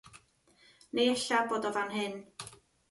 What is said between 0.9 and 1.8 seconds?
Neu ella bod o